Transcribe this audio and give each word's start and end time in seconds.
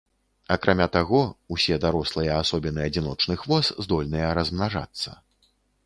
Акрамя 0.53 0.87
таго, 0.95 1.19
усе 1.57 1.77
дарослыя 1.85 2.31
асобіны 2.47 2.81
адзіночных 2.91 3.39
вос 3.53 3.73
здольныя 3.87 4.37
размнажацца. 4.41 5.09